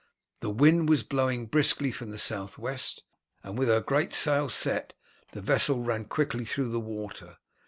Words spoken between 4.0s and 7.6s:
sail set the vessel ran quickly through the water.